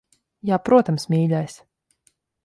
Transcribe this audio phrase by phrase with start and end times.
[0.49, 1.59] Jā, protams, mīļais.